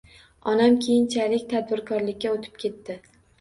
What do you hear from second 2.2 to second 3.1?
oʻtib ketdi.